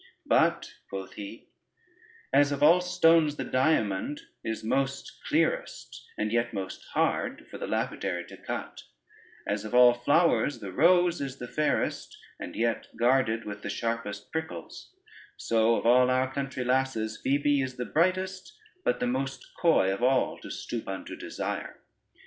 [0.25, 1.49] "But," quoth he,
[2.33, 7.67] "as of all stones the diamond is most clearest, and yet most hard for the
[7.67, 8.81] lapidary to cut:
[9.45, 14.31] as of all flowers the rose is the fairest, and yet guarded with the sharpest
[14.31, 14.89] prickles:
[15.37, 20.01] so of all our country lasses Phoebe is the brightest, but the most coy of
[20.01, 21.79] all to stoop unto desire.